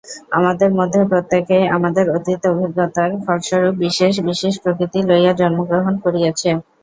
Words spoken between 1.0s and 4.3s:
প্রত্যেকেই আমাদের অতীত অভিজ্ঞতার ফলস্বরূপ বিশেষ